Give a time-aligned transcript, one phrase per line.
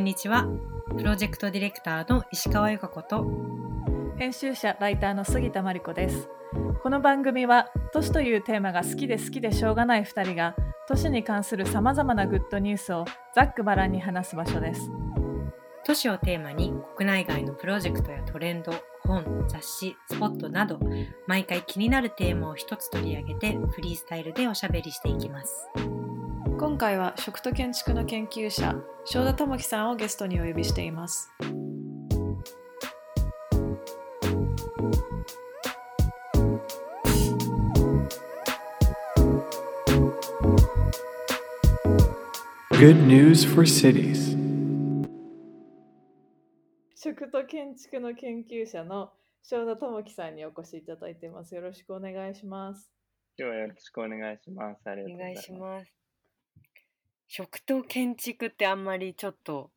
[0.00, 0.48] んにちは。
[0.96, 3.26] プロジェクトディレクターの石川由香子と。
[4.16, 6.30] 編集者ライターの杉田真理子です。
[6.82, 10.56] この番組は都市というテーマが好きで好きでしょうがない2人が
[10.88, 13.04] 都市に関するさまざまなグッドニュースを
[13.34, 14.90] ざっくばらんに話す場所です。
[15.84, 18.72] 都市をテーマに国内外のプロジェクトやトレンド
[19.02, 20.78] 本雑誌スポットなど
[21.26, 25.68] 毎回気になるテーマを一つ取り上げてフリースタイルでおしゃべりしていきます
[26.60, 31.30] 今回は食と建築の研究者正田智樹さんをゲストにお呼びしています。
[42.72, 44.36] Good news for cities.
[46.94, 51.54] 食と建築の研究者の正田智樹さんにお越しいただいています。
[51.54, 52.92] よろしくお願いします。
[53.38, 54.82] 今日はよろしくお願いします。
[54.84, 55.46] ありがとお願いうございます。
[55.46, 55.99] します
[57.32, 59.70] 食と建築ってあんまりちょっと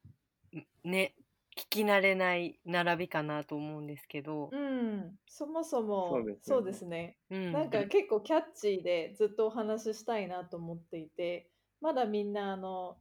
[0.83, 1.13] ね
[1.55, 7.37] 聞き慣れない並びかなと思うんですけど、うん、そもそもそうですよねね。
[7.37, 11.47] うんなんか結構キャッチーでずっとお話ししたいなと思っていて、
[11.79, 12.97] まだみんなあの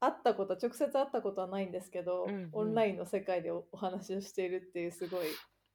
[0.00, 5.26] 会ったこと直接会ったことはないんですけど、うんうんオンラインの世界でおお話をしているっていうすごい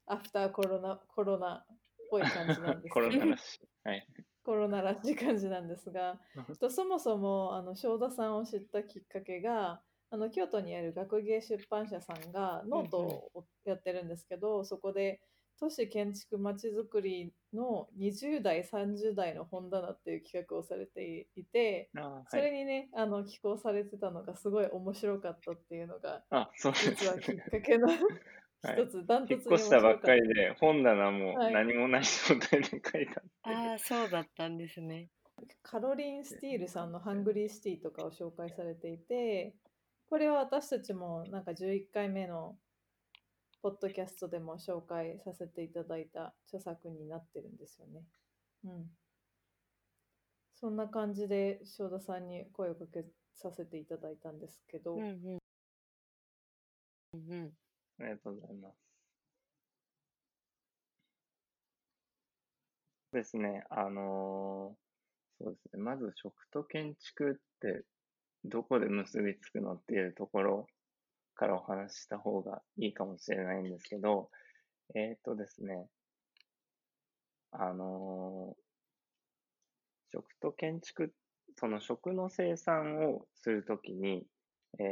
[0.07, 1.65] アフターコロナコロナっ
[2.09, 3.59] ぽい感じなんですコロナらしい。
[3.83, 4.07] はい。
[4.47, 6.17] コロナらしい感じなんですが、
[6.61, 12.97] とそもそもあの正田さんを知ったきっかけがあの京都にある学芸出版社さんがノート
[13.33, 15.19] をやってるんですけど、そこで
[15.59, 27.41] 都市建築まちづくりの20代30代の本棚っていう企画をされていてあはい、それにねあの寄稿されてたのがすごい面白かったっていうのがあ、そうです実はきっね。
[27.51, 27.97] かけのはい
[28.63, 31.53] 一つダント引っ越したばっかりで、本棚もはい。
[31.53, 33.21] 何もない状態で書いたっていう。
[33.43, 35.09] ああそうだったんですね。
[35.61, 39.53] カロリン・スティールさんの「ハングリー・シティ」とかを紹介されていて
[40.09, 42.57] これは私たちもなんか11回目の
[43.61, 48.03] ポッドキャストでも紹介させていただいた著作になってるんですよね。
[48.63, 48.97] うん。
[50.55, 53.05] そんな感じで正田さんに声をかけ
[53.35, 55.37] させていただいたんですけど、うんうん。
[57.13, 57.53] うんうん
[57.99, 58.77] ありがとうございます。
[63.11, 67.83] ですね、あのーそうですね、まず食と建築って
[68.45, 70.67] どこで結びつくのっていうところ
[71.35, 74.29] からお話しした方がいいかもしれないんですけど、
[74.95, 75.87] えっ、とですね、
[77.51, 78.67] あのー
[80.11, 81.13] 食と建築、
[81.55, 84.25] その食の生産をするときに、
[84.79, 84.83] え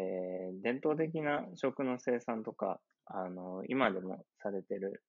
[0.58, 5.04] ー伝統的な食の生産とか、あの今でもされてる、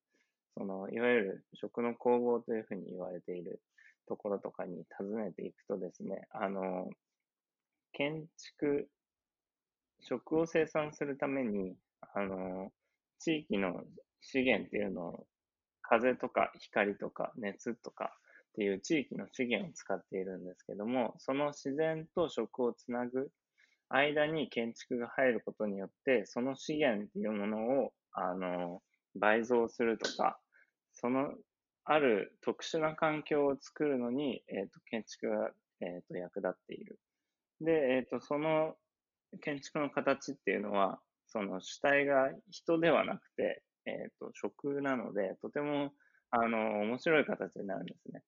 [0.57, 3.61] そのいわゆる食の工房というふうに言われている
[4.09, 6.89] ところとかに訪ねていくとですね、あの
[7.93, 8.89] 建築、
[10.01, 11.75] 食を生産するために、
[12.15, 12.71] あの
[13.19, 13.83] 地域の
[14.21, 15.27] 資源っていうのを
[15.83, 18.13] 風とか光とか熱とか
[18.51, 23.31] っていう地域の資源を使っているんですけども、その自然と食をつなぐ
[23.89, 28.83] 間に建築が入ることによって、その資源っていうものを、あの、
[29.15, 30.39] 倍増するとか、
[30.93, 31.33] その、
[31.85, 36.99] ある特殊な環境を作るのに、えっ、と、建築が、えっ、と、役立っている。
[37.61, 38.75] で、えっ、と、その
[39.41, 45.93] 建築の形っていうのは、その主体が人ではなくて、えっ、と、食なので、とても、
[46.31, 48.23] あの、面白い形になるんですね。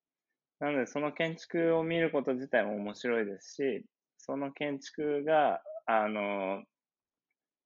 [0.60, 3.84] なので、その建築を見ること自体も面白いですし、
[4.28, 6.62] その建築が、あの、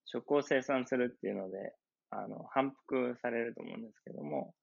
[0.04, 1.74] 食を生産するっていうので、
[2.10, 4.54] あの、反復されると思うんですけども、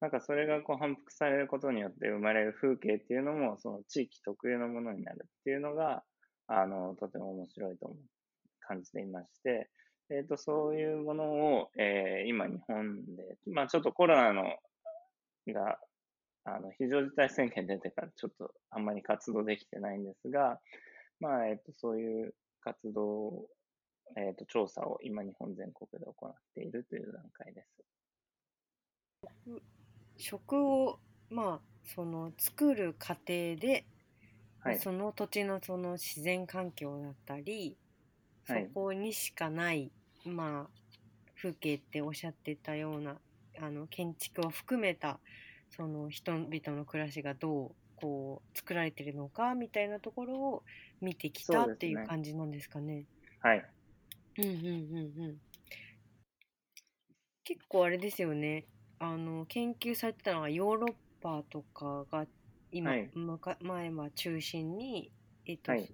[0.00, 6.04] なんかそれがこう反復されることによって生まれる風景っていうのも、その地域特有のものになるっていうのが、
[6.46, 7.98] あの、とても面白いと思う、
[8.60, 9.68] 感じていまして、
[10.10, 14.44] えっ、と、そういうものを、えー今日本で、まあちょっとコロナの、
[15.48, 15.78] が、
[16.44, 20.60] あの、非常事態宣言出てからちょっとあんまり活動できてないんですが、
[21.22, 23.46] まあ、えっ、と、そういう活動を、
[24.16, 27.82] えっ、と、調査を今日本全国で行っているという段階です。
[30.16, 30.98] 食を
[31.30, 31.60] まあ
[31.94, 33.86] その作る過程で、
[34.58, 34.78] はい。
[34.80, 37.76] その土地のその自然環境だったり、
[38.46, 39.92] はいそこにしかない
[40.24, 40.70] まあ
[41.40, 43.16] 風景っておっしゃってたような
[43.60, 45.20] あの建築を含めた
[45.70, 47.70] その人々の暮らしがどう
[48.02, 50.62] こう作られてるのかみたいなところを
[51.00, 53.04] 見てきたっていう感じなんですかね。
[53.40, 53.64] はい。
[54.38, 55.36] うんうんうんうん。
[57.44, 58.66] 結構あれですよね。
[58.98, 62.26] あの研究されてたのはヨーロッパとかが
[62.72, 63.10] 今、はい
[63.60, 65.12] 前は中心に、
[65.46, 65.88] えっとはい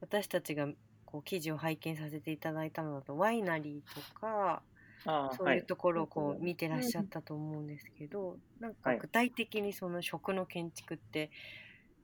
[0.00, 0.66] 私たちが
[1.04, 4.62] こう記事を拝見させていただいたのだとワイナリーとか
[5.04, 8.98] そういうところをこはいう見てらっしゃったと思うんですけど、なんはい。
[8.98, 11.30] か具体的にその食の建築って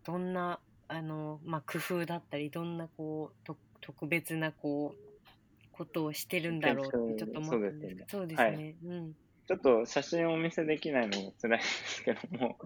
[0.05, 5.07] どんなあの、まあ、工夫だったりどんなこうと特別なこう
[5.73, 8.05] ことをしてるんだろうってちょっと思ったんですけど。
[8.09, 9.17] そうですはね、うん、
[9.47, 12.57] ちょっと写真をお見せできないのも辛いですけども、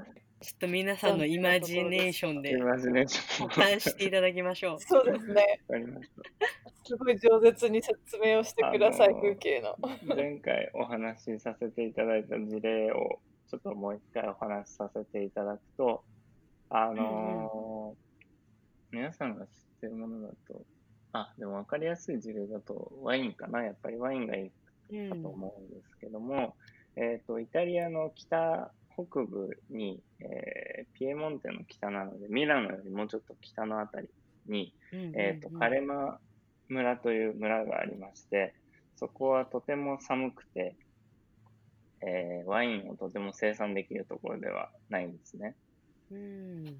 [0.40, 4.78] ちょっと皆さんのイマジネーションでイマジネーション保管していただきましょう。
[4.80, 5.60] そうですね。
[5.68, 6.46] わかりました。
[6.84, 9.76] すごい饒舌に説明をしてください、あのー風景の。
[10.16, 16.02] 前回お話しさせていただいた事例をちょっともう一回お話しさせていただくと、
[16.70, 19.50] あのー皆さんが知っ
[19.82, 20.64] てるものだと、
[21.12, 23.62] あ、でも分かりやすい事例だとワインかな？
[23.62, 24.50] やっぱりワインがいい
[24.90, 26.56] かと思うんですけども、
[26.96, 34.08] えっ、と、イタリアの北北部に、えーピエモンテの北なので、ミラノよりもうちょっと北のあたり
[34.46, 36.18] に、えっ、と、カレマ
[36.68, 38.54] 村という村がありまして、
[38.96, 40.76] そこはとても寒くて、
[42.02, 45.54] えーワインをとても生産できるところではないんですね。
[46.10, 46.78] うん。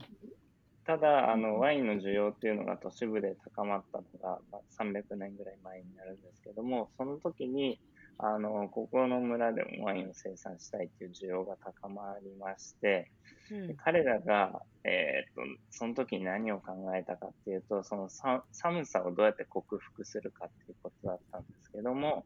[0.85, 7.79] ただ、あの、ワインの需要っていうのが都市部で高まったのが、まあ、300年ぐらい前になるんですけども、その時に、
[8.23, 13.11] あの、ここの村でもワインを生産したいっていう需要が高まりまして、
[13.51, 22.25] うんで彼らが、えーっと、その時に何を考えたかっていうと、そのさ寒さをどうやって克服するかっていうことだったんですけども、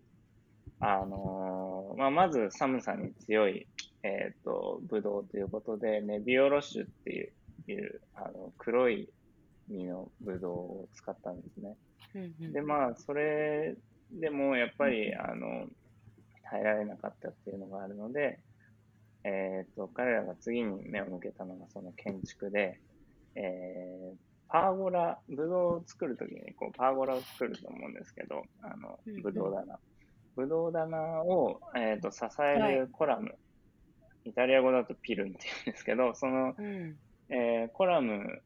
[0.80, 3.66] あのーまあ、まず寒さに強い、
[4.02, 7.32] えーっと、ブドウということで、ネビオロッシュっていう、
[7.66, 9.08] いうあの黒い
[9.68, 11.76] 実のブドウを使ったんですね。
[12.14, 13.74] うんうんで、まあ、それ
[14.12, 15.66] でもやっぱり、あの、
[16.54, 18.38] 耐えられなかったっていうのがあるので、
[19.24, 22.80] えっ、と、彼らが次に目を向けたのがその建築で、
[23.34, 24.16] えー
[24.46, 29.78] パーゴラ、ブドウを作るときにこうパーゴラを作ると思うんですけど、あのブドウ棚。
[30.36, 33.34] ブドウ棚を、えー、と支えるコラム、
[34.24, 36.96] イタリア語だとピルンって言うんですけど、その、うん。
[37.30, 38.42] えーコラム、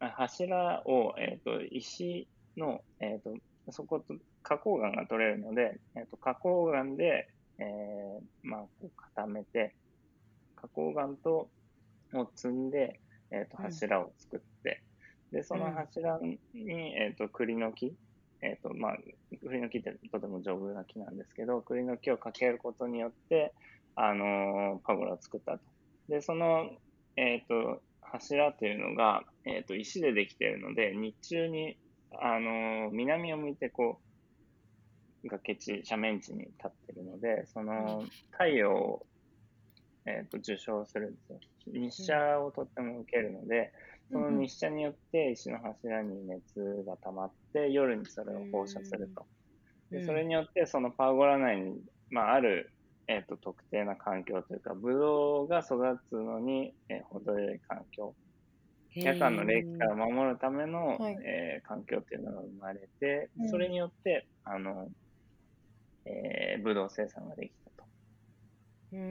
[0.00, 2.26] あ柱を、えー、と石
[2.56, 3.36] の、えー、と
[3.70, 7.28] そこと花崗岩が取れるので、えー、と花崗岩で、
[7.58, 9.74] えーまあ、こう固めて、
[10.56, 11.50] 花崗岩と
[12.14, 13.00] を積んで、
[13.30, 14.82] えー、とうん柱を作って、
[15.32, 17.94] でそのうん柱に、えー、と栗の木、
[18.42, 18.96] えーとまあ、
[19.44, 23.54] 栗の木ってとても丈夫な木なんですけど、栗の木をかけることによって、
[23.94, 25.60] あのーパゴラを作ったと。
[26.08, 26.70] で、その、
[27.16, 31.76] えっ、と、柱というのが、えっ、と、石でできているので、日中に、
[32.20, 34.11] あのー南を向いて、こう、
[35.28, 39.06] 崖地、斜面地に立っているので、その、太陽を、
[40.06, 41.40] えっ、と、受賞するんですよ。
[41.66, 43.72] 日射をとっても受けるので、
[44.10, 49.26] その日射によって石の柱に熱が溜まって、夜にそれを放射すると。
[49.90, 52.74] でそれによって、そのパーゴラ内に、まあ、ある、
[53.08, 55.78] えっと特定な環境というか、ブドウが育
[56.08, 58.16] つのに、えー程よい環境、
[58.94, 61.14] 夜間の冷気から守るための、はい。
[61.26, 63.48] えー環境っていうのが生まれてう、ん。
[63.50, 64.90] それによって、あの、
[66.04, 67.84] えー、ブドウ生産ができたと。
[68.92, 68.98] うー。
[68.98, 69.02] ん。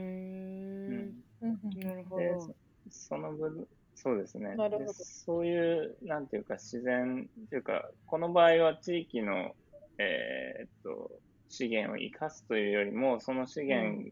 [1.41, 1.79] うんうん。
[1.79, 2.39] なるほでど。
[2.41, 2.55] そ
[2.89, 4.55] その部そうですね。
[4.55, 4.85] なるほど。
[4.85, 9.55] でそういう、なんていうか、自然というか、この場合は地域の、
[9.99, 11.11] えーっと
[11.49, 14.11] 資源を生かすというよりも、その資源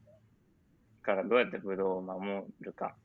[1.01, 2.95] からどうやってブドウを守るか、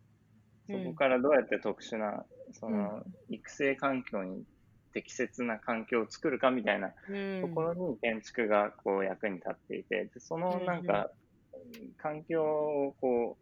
[0.69, 4.45] うんそこからどうやって特殊な、その育成環境に
[4.95, 7.43] 適切な環境を作るかみたいなうん。
[7.43, 11.11] ところに建築がこう役に立っていて、でそのなんか、
[11.99, 13.37] 環境をこ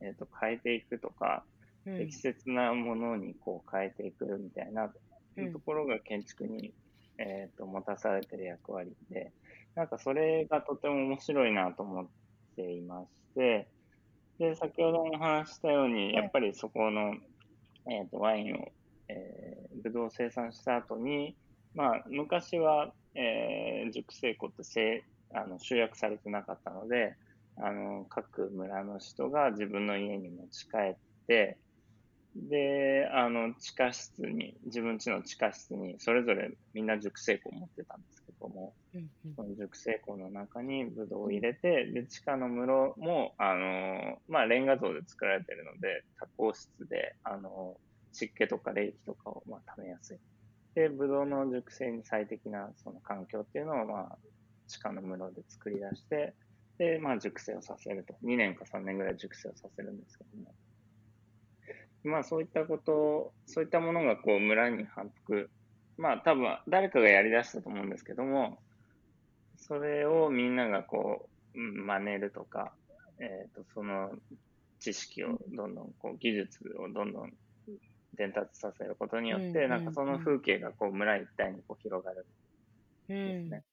[0.00, 1.42] う、えっ、と、変えていくとか、
[1.86, 1.98] うん。
[1.98, 4.92] 適切なものにこう変えていくみたいな
[5.36, 6.72] うんところが建築に、
[7.18, 9.32] えっ、と、持たされてる役割で、
[9.74, 12.06] なんかそれがとても面白いなと思っ
[12.56, 13.68] ていまして、
[14.38, 17.14] で、先ほども話したように、やっぱりそこの、
[17.90, 18.68] えっ、と、ワインを、
[19.08, 21.36] えー、ブドウを生産した後に、
[21.74, 25.02] まあ、昔は、えー熟成庫ってせ
[25.34, 27.16] あの集約されてなかったので、
[27.56, 31.58] あの、各村の人が自分の家に持ち帰って、
[32.34, 39.34] で、あの、地下室に、自分家の地下室に、それぞれみんな熟成庫を持ってたんですけども、うんうん。
[39.34, 47.76] その熟成庫の中にブドウを入れて、で、地下の室も、あの、まあ、レンガ像で作られているので、多孔質で、あの、
[48.12, 50.18] 湿気とか冷気とかを、まあ、溜めやすい。
[50.74, 54.18] で、ブドウの熟成に最適なその環境っていうのを、まあ、
[54.66, 56.34] 地下の室で作り出して、
[56.78, 58.14] で、まあ、熟成をさせると。
[58.24, 60.54] 2年か3年ぐらい熟成をさせるんですけども。
[62.04, 65.50] まあ、そういったこと、そういったものが、こう、村に反復
[65.98, 68.58] まあ多分誰かがやり出したと思うんですけども、
[69.56, 72.72] それをみんながこう、うん真似るとか、
[73.18, 74.12] えっ、と、その
[74.78, 77.32] 知識をどんどん、こう、技術をどんどん
[78.14, 82.26] 伝達させることによって、うんなんかその風景がこう村一帯にこう広がる。
[83.08, 83.16] うん。
[83.16, 83.64] んですね。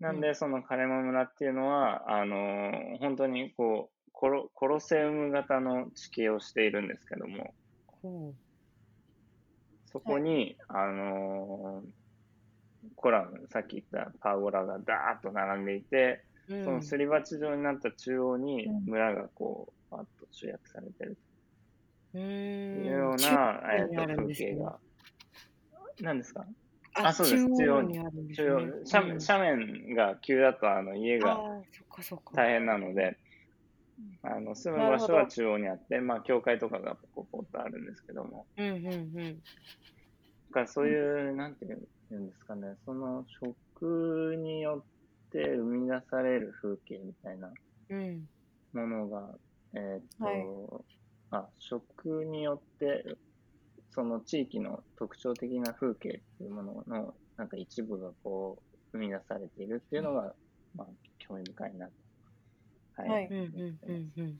[0.00, 7.54] なんで、そのカレマ村っていうのは、あのー本当にこうコロ、コロセウム型の地形をしているんですけども、
[8.02, 8.34] ほ
[9.86, 11.90] そこに、あのー
[12.96, 16.64] コラム、さっき言ったパウゴラがダーッと並んでいて、ううん。
[16.64, 18.84] そのすり鉢状になった中央にうん。
[18.86, 21.18] 村がこう、パッと集約されてる
[22.14, 24.50] うといーんうよう中な、え央にあーと風るんですね。
[24.50, 24.78] 景が。
[26.00, 26.46] 何ですか？
[26.96, 27.44] ああそうです。
[27.48, 32.32] 中中央にあるんです中ね央斜斜面が急だとあの家がああーそっかそっか。
[32.34, 33.16] 大変なので、
[34.22, 39.14] あの住む場所は中央にあって、まあ、教会とかがポコポコとあるんですけども、うんうんうん。
[39.14, 41.76] だからそういう、なんていう
[42.14, 43.24] んですかね、その
[43.78, 44.84] 食によ
[45.28, 47.52] って生み出される風景みたいな
[47.90, 48.26] うん。
[48.72, 49.28] ものが、
[49.74, 50.44] えーっと、はい
[51.30, 53.04] あ、食によって、
[53.90, 60.34] その地域の特徴的な風景っていうものの、なんか一部がこう、生み出されているっていうのが、
[60.74, 60.86] まあ、
[61.18, 61.92] 興味深いなと。
[62.96, 63.08] はい。
[63.08, 64.38] はいうんうんうんうん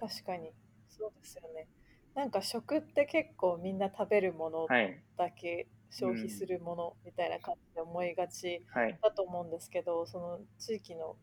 [0.00, 0.50] 確かに
[0.88, 1.68] そうですよね
[2.14, 5.02] なんか食って結構みんな食べるものはい。
[5.16, 8.98] だけ消費するものみたいな感じで思いがちはい。
[9.02, 11.16] だと思うんですけどその地域の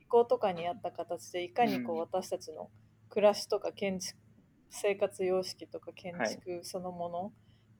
[0.00, 2.70] 気候とかに合った形でいかにこううん私たちの
[3.10, 4.18] 暮らしとか建築
[4.72, 7.32] 生活様式とか建築そのもの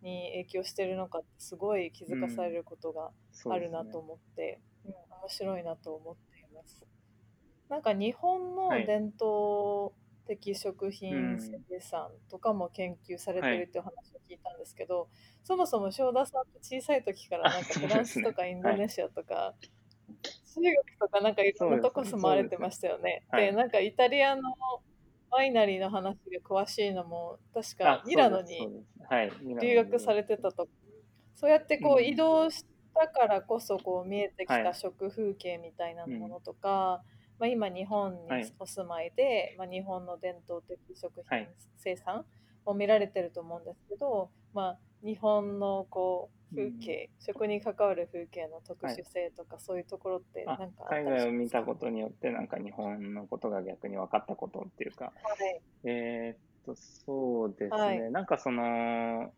[0.03, 3.11] に影響してるのかってすごい気づかされることが
[3.51, 6.85] あるなと思って、うん面白いなと思っています。
[7.69, 8.87] なんか日本のはい。
[8.87, 9.95] 伝統
[10.27, 15.09] 的食う品ん生産とかも研究されてはいるっていう話を聞いたんですけど、
[15.45, 19.55] そもそも正田さんって小さい時からなんかフランスとかインドネシアとか、
[20.55, 23.03] 中国とかなんかいろんなとこ住まわれてましたよね。
[23.03, 23.39] ですね。
[23.39, 24.43] はいでなんかイタリアの
[25.33, 28.69] ワイナリーの話が詳しいのも確あかミラノに
[29.61, 30.69] 留学されてたと
[31.35, 32.05] そうやってこううん。
[32.05, 34.75] 移動したからこそこう見えてきたはい。
[34.75, 37.03] 食風景みたいなものとか、
[37.39, 38.55] まあ、今日本にはい。
[38.59, 41.51] お住まいで、まあ、日本の伝統的食品はい。
[41.79, 42.25] 生産
[42.65, 50.85] を見られてると思うんですけど、まあ、日本のこう風景、食に関わる風景の特殊性とか、そういうところってあなんか？
[50.85, 55.11] 海外を見たことによって、なんか日本のことが逆に分かったことっていうか、は
[55.47, 55.63] い。
[55.85, 58.13] えーっと、そうですね、はい。
[58.13, 59.33] なんかその、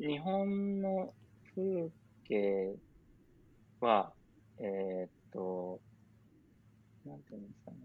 [0.00, 1.12] 日本の
[1.54, 1.88] 風
[2.28, 2.74] 景
[3.80, 4.12] は、
[4.58, 5.80] えーっと、
[7.04, 7.76] なんていうんですかね。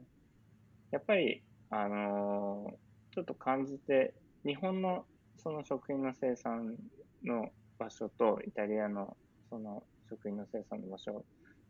[0.92, 2.74] やっぱり、あのー
[3.12, 4.14] ちょっと感じて、
[4.46, 5.04] 日本の
[5.36, 6.78] その食品の生産
[7.24, 9.18] の場所とイタリアの
[9.50, 11.26] その食品の生産の場所を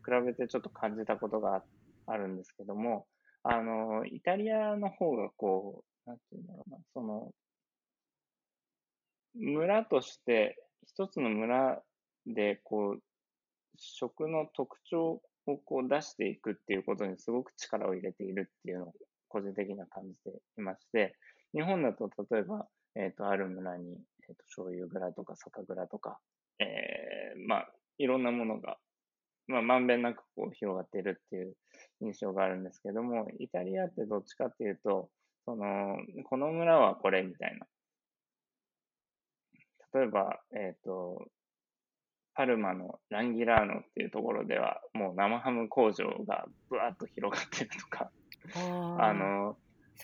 [0.05, 1.63] 比べてちょっと感じたことが
[2.07, 3.05] あるんですけども、
[3.43, 7.31] あの、イタリアの方がこう、なんていうんだろうな、その、
[9.35, 11.81] 村として、一つの村
[12.25, 13.01] で、こう、
[13.77, 18.93] 食の特徴をこう出していくっていうことにすごく力を入れているっていうのを
[19.29, 21.15] 個人的には感じていまして、
[21.53, 23.97] 日本だと例えば、えっ、と、ある村に、
[24.29, 26.19] えっ、と、醤油蔵とか酒蔵とか、
[26.59, 28.77] えーまあ、いろんなものが、
[29.47, 31.55] まあ、まんべんなくこう広がっているっていう
[32.01, 35.09] 印象があるんですけども、イタリアってどっちかっていうと、
[35.45, 37.65] その、この村はこれみたいな。
[39.99, 41.25] 例えば、えっ、と、
[42.35, 48.11] パルマのランギラーノっていうところでは、もう生ハム工場がぶわっと広がってるとか、
[48.55, 49.57] ああの、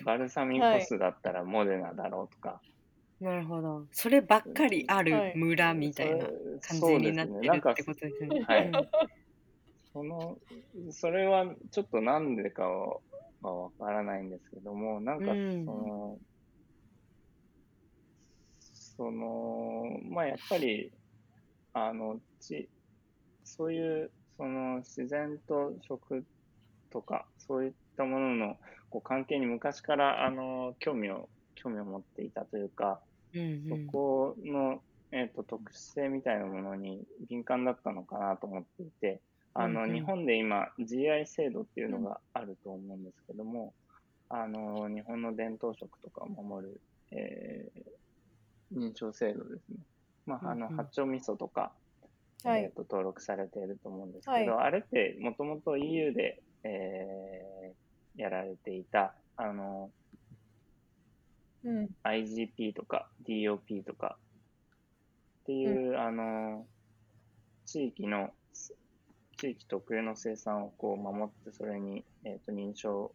[0.03, 2.74] バルサミコ酢だったらモデナだろうとか、ー
[3.25, 3.87] なるほど。
[3.91, 5.39] そればっかりあはるい。
[5.39, 6.27] 村みたいな
[6.61, 8.39] 感じになってるってことですね。
[8.47, 8.67] はい。
[8.67, 8.87] うん。
[9.93, 10.37] その、
[10.91, 12.99] それはちょっとなんでかは
[13.41, 15.85] わからないんですけども、なんかそうん。
[15.87, 16.19] の、
[18.59, 20.91] その、まあやっぱり、
[21.73, 22.69] あの、ち、
[23.43, 26.25] そういう、その自然と食
[26.91, 28.57] とか、そういったものの
[28.89, 33.01] こう関係に昔から、あの、興味を、興味を持っていたというか、
[33.35, 33.85] うんうん。
[33.87, 39.21] そこの、えっと特殊性みたいなものに敏感だったのかなと思っていて、
[39.53, 39.95] あの、うんうん。
[39.95, 43.73] 日本で今 GI 制度っていうのがあると思うんですけども、
[44.29, 47.95] あの、日本の伝統食とかを守る、えー
[48.73, 49.77] 認証制度ですね。
[50.25, 50.71] まあ、あの、うん。
[50.71, 51.71] うん八丁味噌とか、
[52.43, 52.63] はい。
[52.63, 57.75] えっと登録されていると思うんですけど、あれってもともと EU で、えー
[58.17, 59.91] やられていた、あの、
[61.65, 61.89] うん。
[62.03, 64.17] IGP とか DOP とか。
[65.43, 66.65] っていう、あの、
[67.65, 68.31] 地域の、
[69.37, 73.11] 地域特有の生産をこう守って、それに、えー、と認証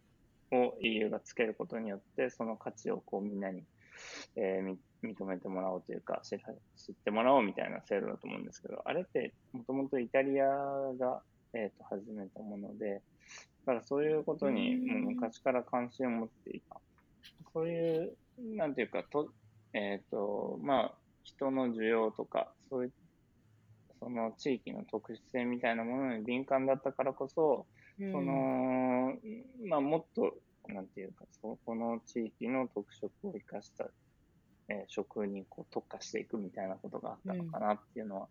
[0.51, 3.63] を EU がつけることによって、その価値をこうみんなに、
[4.35, 6.39] えーみ認めてもらおうというか知っ
[7.03, 11.21] てもらおうみたいな制度だと思うんですけど、あれってもともとイタリアが、
[11.53, 13.01] えー、と始めたもので、
[13.65, 16.79] だからそういうことにもう昔から関心を持っていた。
[17.53, 19.31] そういう、なんていうか、と
[19.73, 20.93] えっ、と、まあ、
[21.23, 22.93] 人の需要とか、そういう、
[23.99, 27.65] その地域の特殊性みたいなものに敏感だったからこそ、
[27.99, 29.13] うんその、
[29.67, 30.33] まあ、もっと、
[30.67, 33.89] なんていうか、そこの地域の特色を生かした、
[34.69, 38.27] えー食にこう特化していくみたいなことがあったのかなっていうのは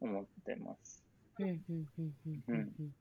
[0.00, 1.02] 思ってます。
[1.38, 2.14] うんうんうん
[2.48, 2.94] うんうん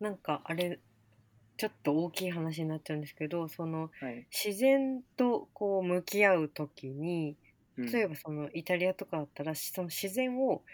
[0.00, 0.80] なんかあれ
[1.62, 4.28] ちょっと大きい話になっちゃうんですけどそのはい。
[4.44, 7.38] 自然とこう向き合う時に
[7.76, 7.92] うん。
[7.92, 10.64] 例えばそのイタリアとかだったらその自然を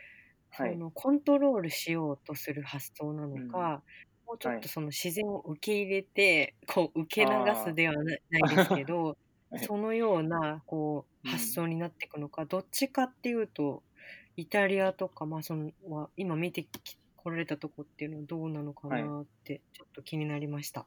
[0.53, 0.83] そはい。
[0.83, 3.85] のコントロールしようとする発想なのか、
[4.27, 4.61] もうちょっはい。
[4.61, 9.19] とその自然を受け入れてこう受け流すではなないですけど、
[9.51, 9.69] はい。
[9.69, 11.31] そのようなこううん。
[11.31, 13.85] 発想になっていくのか、どっちかっていうと
[14.37, 20.87] イタリアとか、まあ、そのは今見てき来られたとこっていうのはどうなのかなってちょっと気になりました。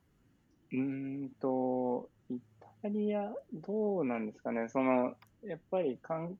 [0.71, 2.39] うーんと、イ
[2.81, 6.38] タリア、どうなんですかね、その、やっぱりかん、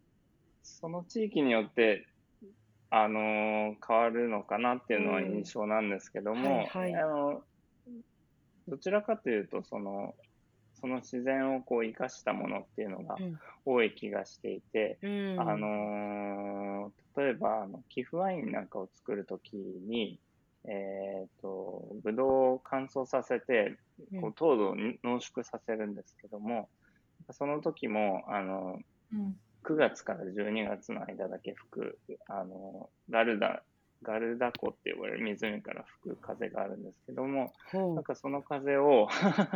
[0.64, 2.08] その地域によって、
[2.90, 5.36] あのー変わるのかなっていうのはうん。
[5.36, 6.96] 印象なんですけども、はいはい。
[6.96, 7.44] あの、
[8.68, 10.16] どちらかというと、その、
[10.82, 13.40] その自然をこう生かしたものっていうのがうん。
[13.64, 15.40] 多い気がしていて、うん。
[15.40, 16.62] あのー
[17.18, 20.20] 例えば、あの、寄付ワインなんかを作るときに、
[20.66, 23.78] えっ、と、ブドウを乾燥させて、
[24.20, 26.70] こう糖度を濃縮させるんですけども、
[27.32, 28.80] その時も、あの、
[29.14, 29.36] うん。
[29.64, 33.62] 9月から12月の間だけ吹く、あの、ガルダ、
[34.04, 39.08] ガルダ湖って呼ばれる湖から吹く風があるんですけども、なんかその風を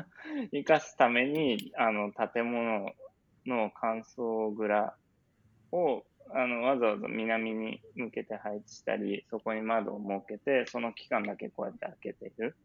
[0.52, 2.94] 生かすために、あの、建物
[3.46, 4.96] の乾燥蔵
[5.72, 12.56] を、あの、わざわざ南に向けて配置したり、そこに窓を設けて、その期間だけこうやって開けている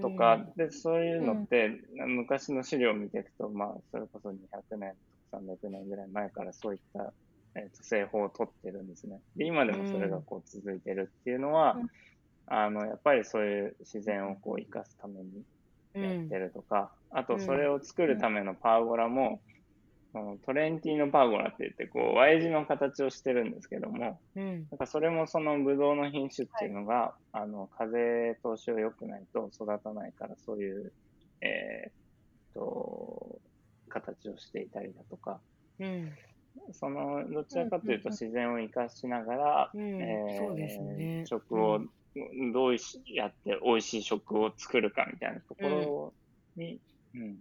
[0.00, 4.94] とか、で、そういうのって、昔の資料を見ていくと、まあ、それこそ200年
[5.30, 7.12] とか300年ぐらい前からそういった、
[7.54, 9.20] えーと製法を取ってるんですね。
[9.36, 11.88] で、今でもそれがこう続いてるっていうのは、うん。
[12.50, 15.42] あの、やっぱりそういう自然をこう生かすために
[15.94, 19.42] やってるとか、あとそれを作るためのパーゴラも、
[20.12, 24.66] そのトレンティーノパーゴラって言って、こう、Y 字の形をしてるんですけども、うん。
[24.70, 30.92] なんかそれもそのブドウの品種っていうのが、あの、風通しが良くないと育たないから、そういう、
[31.42, 31.92] えーっ
[32.54, 33.38] と、
[33.90, 35.40] 形をしていたりだとか、
[35.78, 36.12] うん
[36.72, 41.24] その、どちらかというと自然を生かしながら、うんえーそうですね。
[41.26, 41.80] 食を、
[42.52, 46.14] どうやって美味しい食を作るかみたいなところ
[46.56, 46.80] に、
[47.14, 47.36] うん。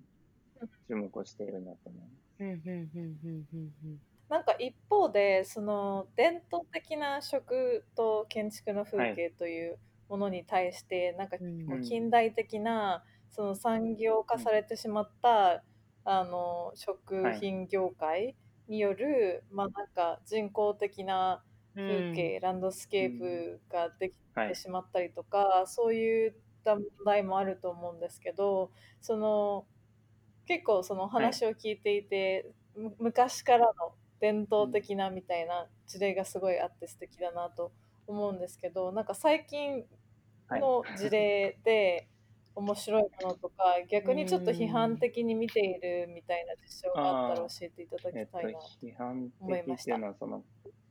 [0.87, 2.27] 注目をしているんだと思います。
[2.39, 3.97] うんうんうんうんうん
[4.29, 15.63] なんか一方でその伝統的な食と建築の風景というものに対して、なんかうんこう近代的なその産業化されてしまった、
[16.03, 18.35] あの食品業界
[18.67, 21.43] による、まあなんか人工的な
[21.85, 24.47] 風景、ランドスケープができはい。
[24.47, 24.55] て。
[24.55, 29.65] しまったりとか、そういった問題もあると思うんですけどその
[30.45, 37.71] 結構その話を聞いていて、む昔からの伝統的なみたいな事例がすごいあって素敵だなと
[38.07, 39.85] 思うんですけどなんか最近
[40.49, 40.67] はい。
[40.67, 42.07] の事例で
[42.57, 50.43] 面白いものとか、逆にちょっと批判的に見ているみたいな実証があったら教えていただきえっとたいな。、批判思いましてた的っいうのは、その、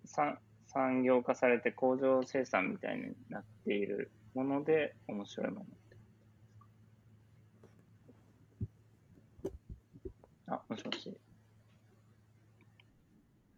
[0.05, 5.67] 産産業化されて工場生産みたいになっているもので面白いもの。
[10.49, 11.19] あ、もしもし。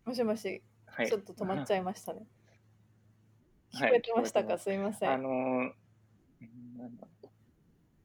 [0.06, 1.08] もしもし、はい。
[1.08, 2.26] ちょっと止まっちゃいましたね。
[3.74, 5.10] は い聞こえてましたか、聞こえてますすいません。
[5.12, 5.72] あの
[6.78, 7.06] なんだ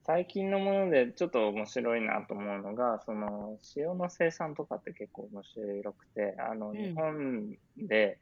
[0.06, 6.74] 最近のものでちょっと面白いなと思うのが、その塩の生産とかって結構面白くて、あのん。
[6.74, 8.18] 日本で、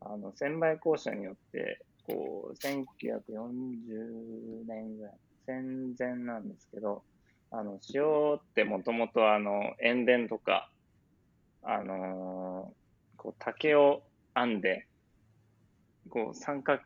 [0.00, 5.12] あの専売公社によって、こう、1940年ぐらい、
[5.46, 7.02] 戦前なんですけど、
[7.50, 10.70] あの塩ってもともとあの塩田とか、
[11.62, 12.76] あのー
[13.16, 14.02] こう竹を
[14.34, 14.86] 編んで、
[16.10, 16.82] こう三角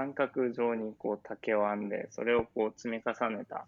[0.00, 3.66] 三角状にこう竹を編んで、それをこう積み重ねた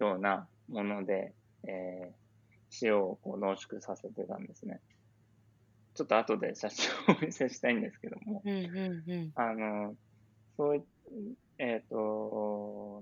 [0.00, 1.32] ようなもので、
[1.64, 2.24] えー
[2.82, 4.80] 塩をこう濃縮させてたんですね。
[5.94, 9.32] ちょっと後で写真をお見せしたいんですけども、うんうんうん。
[9.36, 9.94] あの、
[10.56, 10.82] そうい、
[11.58, 13.00] えっ、と、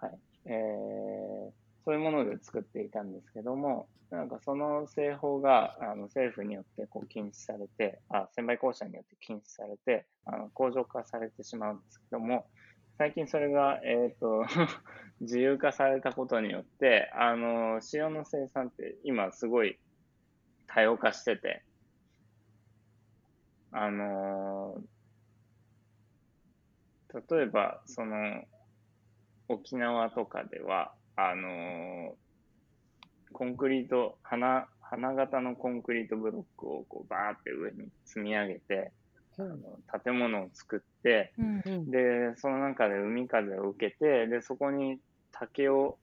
[0.00, 12.46] なんだはい、えーそういうもので作っていたんですけども、なんかその製法があの政府によってこう禁止されて、あ、専売公社によって禁止されて、あの工場化されてしまうんですけども、
[12.98, 14.44] 最近それが、えっ、と、
[15.20, 19.78] 自由化されたことによって、あの、塩の生産って今すごい
[20.66, 21.62] 多様化してて、
[23.74, 24.82] あの
[27.30, 28.44] 例えば、その、
[29.48, 32.14] 沖縄とかでは、あの
[33.32, 38.92] コンクリート、花、花形のコンクリートブロックをこうバーって上に積み上げて、
[39.38, 41.62] あの建物を作って、うん。
[41.64, 44.98] うんで、その中で海風を受けて、で、そこに
[45.32, 45.98] 竹を、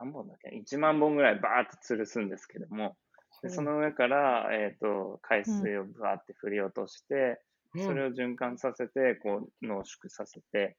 [0.00, 2.96] 何本だっけ ?1 万本ぐらいバーって吊るすんですけども、
[3.42, 7.40] でその上から、えっ、と、海水をバーって振り落として、
[7.76, 10.76] それを、を循環させて、こう、濃縮させて、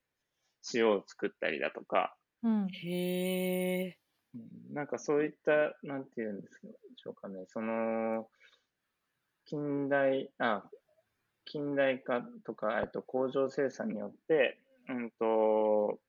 [0.74, 2.68] 塩を作ったりだとか、うん。
[2.70, 3.98] へえ。
[4.34, 6.48] うんなんかそういった、なんていうんで
[6.96, 8.30] しょうかね、その、
[9.46, 10.64] 近代、あ、
[11.46, 16.00] 近代化とか、えっと、工場生産によって、うんと、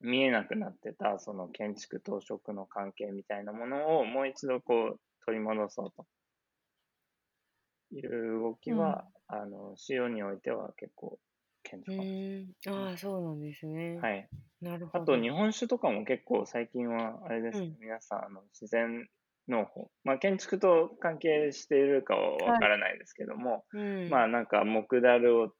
[0.00, 6.06] 見えなくなってた、その建築当職の関係みたいなものをもう一度こう取り戻そうと。
[7.92, 11.18] いう動きは、あの、塩においては結構
[11.64, 11.82] 顕う
[12.60, 12.80] 著か。
[12.90, 13.96] ああ、そうなんですね。
[13.96, 14.12] ない。
[14.12, 14.28] はい。
[14.60, 15.02] なるほど。
[15.02, 19.08] あと、日本酒とかも結構最近は、あれですね、うん皆さん、あの、自然
[19.48, 19.90] 農法。
[20.04, 25.52] まあ、建築と関係しているかはわからないですけども、うん、まあ、なんか、木だるを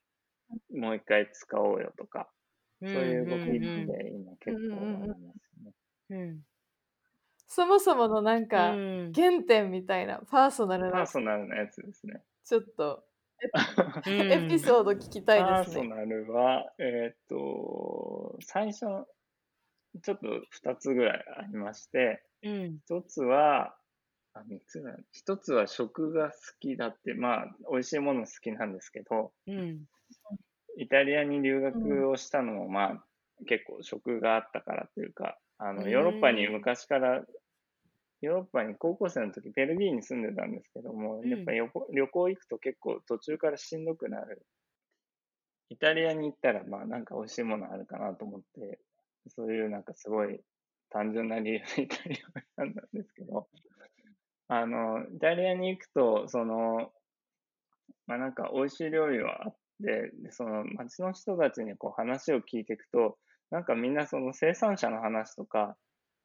[0.70, 2.28] もう一回使おうよとか、
[2.80, 5.72] そそういう動きうんって今結構ありますね。
[6.10, 6.40] うん
[7.46, 12.20] そもそものなんかうん原点みたいなパーソナルパーなソナルなやつですね。
[12.44, 13.02] ちょっとうん
[14.06, 15.88] エピソード聞きたパーいですね。
[15.88, 18.80] ソナルは、えーっと、最初、
[20.02, 20.26] ちょっと
[20.68, 22.78] 2つぐらいありまして、うん。
[22.84, 23.76] 一つは、
[24.34, 25.04] あ、三つぐらい。
[25.12, 29.84] 一つは食が好きだって、まあ、美味しいもの好きなんですけど、うん。
[30.76, 33.04] イタリアに留学をしたのも、まあ、
[33.46, 35.90] 結構食があったからというか、あの、うん。
[35.90, 37.24] ヨーロッパに昔から、
[38.24, 44.46] ヨーロッパに高校生の時、ベルギーに住んでたんですけども、うんやっぱり旅行旅行行くと結構途中からしんどくなる。
[45.70, 48.78] イタリアに行ったら、まあ、なんか美味しいものあるかなと思って、
[49.28, 50.40] そういうなんかすごい
[50.90, 53.48] 単純な理由でイタリアを選んだんですけど、
[54.48, 56.92] あの、イタリアに行くと、その、
[58.06, 63.18] まあなんか美味しい料理はあって、でその街の人たちにこう話を聞いていくと、
[63.50, 65.76] なんかみんなその生産者の話とか、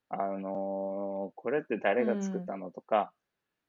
[0.10, 3.14] あのーこれって誰が作ったのとか、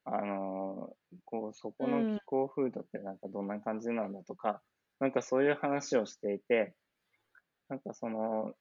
[0.05, 4.63] あのーこう、そこの気候風土ってなんかどんな感じなんだとか、
[5.01, 6.75] なんかそういう話をしていて、
[7.69, 8.55] なんかその、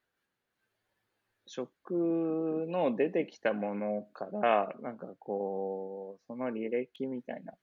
[1.48, 7.54] 食の出てきたものから、なんかこう、その履歴みたいな、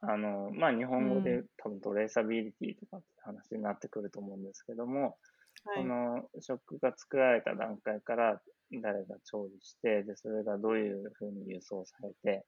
[0.00, 5.18] あの、まあ日本語でう多分トレーサビリティとかって話になってくると思うんですけども、
[5.64, 5.76] はい。
[5.76, 8.40] その食が作られた段階から
[8.82, 12.44] 誰が調理して、で、それがどういうふうに輸送されて、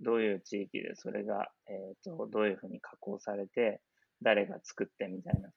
[0.00, 3.80] どういう地域でそれが、えっ、と、どういうふうに加工されて、
[4.22, 5.50] 誰が作ってみたいな、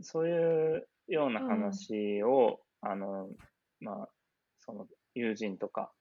[0.00, 3.28] そういうような話を、あの、
[3.80, 4.08] まあ、
[4.60, 5.92] その友人とか、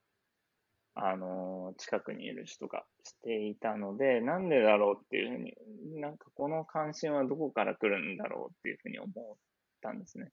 [0.95, 5.55] あの、近くにいる人がしていたので、なんでだろうっていうふうに、
[6.01, 9.37] なんかこの関心はどこから来るんだろうっていうふうに思
[9.83, 10.31] ったんですね。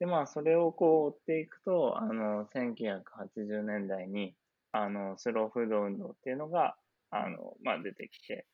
[0.00, 4.34] で、まあ、それをこう追っていくと、あの、1980年代に、
[4.72, 6.76] あの、スローフード運動っていうのが、
[7.10, 8.46] あの、まあ、出てきて、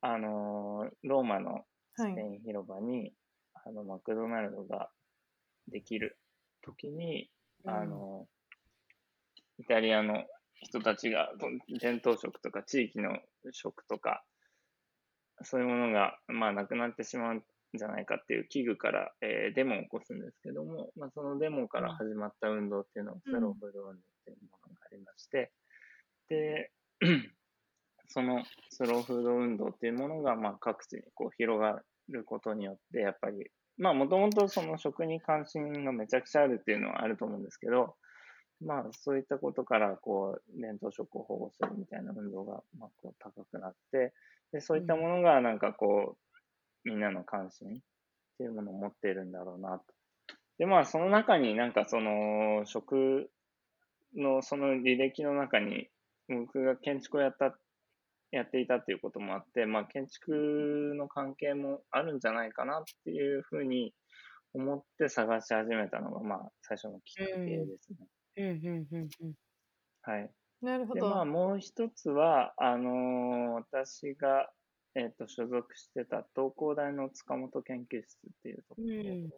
[0.00, 1.64] あの、ローマの
[1.96, 3.12] スペイン広場に、
[3.54, 4.90] あの、マクドナルドが
[5.68, 6.18] できる
[6.62, 7.30] 時に、
[7.64, 8.26] あの、
[9.58, 11.46] イタリアの人たちが、と
[11.80, 13.18] 伝統食とか地域の
[13.52, 14.24] 食とか、
[15.42, 25.52] そういうものが、まあ、なくなってしまうんじゃないかっていう危惧から、えーデモを起こすんですけども、まあ、そのデモから始まった運動っていうのが、スローフード運動っていうものがありまして、
[26.28, 26.70] で、
[28.08, 37.96] そのスローフード運動っていうものが、まあ、各地にこう広がることによって、やっぱり、まあ、もともとその食に関心がめちゃくちゃあるっていうのはあると思うんですけど、
[38.60, 44.12] まあ、そういったことから、こう、伝統食を保護するみたいな運動が、まあ、こう、高くなって、
[44.52, 46.27] で、そういったものが、なんかこう、
[46.88, 47.72] みんなの関心っ
[48.38, 49.84] ていうものを持っているんだろうなと。
[50.58, 53.30] で、まあ、その中になんかその、食
[54.16, 55.88] のその履歴の中に、
[56.28, 57.58] 僕が建築をやった、
[58.30, 63.94] やっていたっていうこともあって、まあ、建築の関係もあるんじゃないかなっていうふうに
[64.54, 67.98] 思って探し始めたのが、まあ、最初のきっかけですね。
[68.36, 69.34] うんうんうんうん
[70.02, 70.30] はい。
[70.62, 71.26] なるほで、まあ、ど。
[71.26, 74.50] もう一つは、あのー私が、
[74.98, 79.34] えっ、と、所属してた東工大の塚本研究室っていうところうんが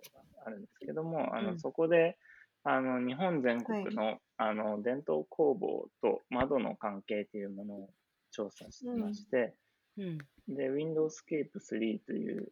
[0.46, 1.58] あるんですけども、あの、うん。
[1.60, 2.16] そこで、
[2.64, 7.90] あの、日本全国の、あの、伝統工房と窓の関係っていうものを
[8.30, 9.54] 調査してまして、
[9.98, 10.18] うん。
[10.48, 12.48] で、Windowscape 3という、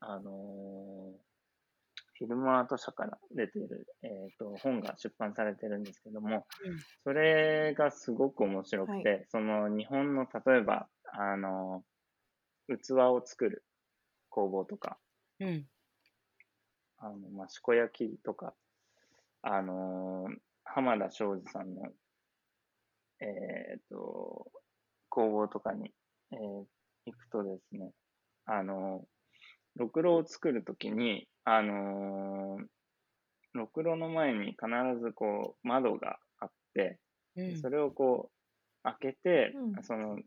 [0.00, 1.30] あのー
[2.20, 6.46] フィルムアート社から出ている、えっ、と、本が出版されてるんですけども、
[7.02, 11.82] それがすごく面白くて、その日本の例えば、あの、
[12.78, 13.64] 器を作る
[14.28, 14.98] 工房とか、
[15.40, 15.66] うん。
[16.98, 18.54] あの、まあ、しこ焼きとか、
[19.42, 20.28] あの、
[20.64, 21.82] 浜田庄司さんの、
[23.20, 24.50] えっ、と、
[25.08, 25.92] 工房とかに、
[26.32, 26.64] えー
[27.06, 27.92] 行くとですね、
[28.46, 29.02] あの、
[29.76, 32.58] ろくろを作るときに、あの
[33.54, 34.66] ろくろの前に必
[35.02, 36.98] ずこう窓があって、
[37.36, 37.60] うん。
[37.60, 39.82] それをこう開けて、うん。
[39.82, 40.18] その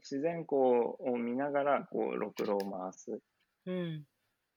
[0.00, 0.60] 自然光
[0.98, 3.20] を見ながらこうろくろを回す。
[3.66, 4.06] うん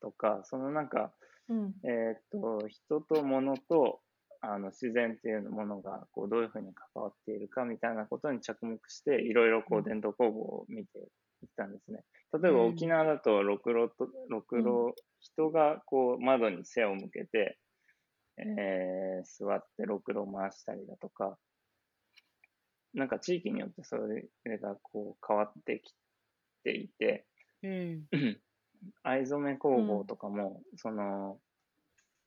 [0.02, 1.14] とか、そのなんか、
[1.48, 1.74] うん。
[1.84, 4.02] えーっと、人と物と
[4.42, 9.82] あの自然っていうものがこうどういうふうに関わっているかみたいなことに着目して、いろいろこうん。
[9.82, 11.02] う伝統工房を見てい
[11.46, 12.04] ったんですね。
[12.34, 12.76] 例えばうん。
[12.76, 17.60] 沖縄だとろくろと、ろくろ、人がこう窓に背を向けて、
[18.38, 21.38] えー座ってろくろを回したりだとか、
[22.94, 25.94] なんか地域によってそれがこう変わってき
[26.64, 27.26] ていて、
[27.64, 28.08] うん。
[29.04, 31.40] 藍染め工房とかも、その、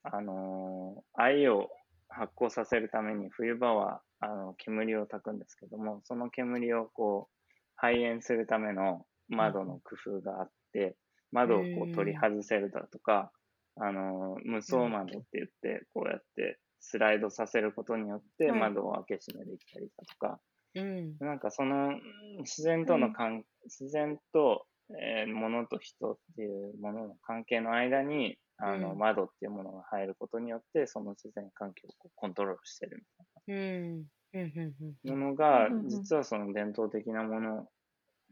[0.03, 1.70] あのー藍を
[2.09, 7.46] 発酵させるために冬場はあの煙を焚くんですけども、その煙をこう
[7.77, 10.96] 排煙するための窓の工夫があって、
[11.33, 13.33] 窓をこうんう取り外せるだとか、
[13.77, 18.61] あのー無双窓って言って、こうやってスライドさせることによってはい。
[18.61, 20.40] 窓を開け閉めできたりだとか、
[20.74, 21.20] うん。
[21.20, 21.98] なんかそのうん
[22.42, 24.66] 自然との関、自然と、
[25.00, 28.96] えー物と人っていうものの関係の間に、あの、うん。
[28.96, 33.06] 窓っていうものが入ることによって、その自然環境をコントロールしてる
[33.46, 34.08] うん。
[34.32, 35.87] うんうんみたいなものがうんうん。
[35.87, 37.70] う、ん実はその伝統的なもの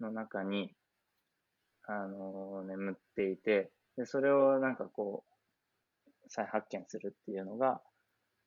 [0.01, 0.77] の中に、
[1.85, 5.33] あの眠っていて、で、それをなんかこう、
[6.29, 7.83] 再発見するっていうのが、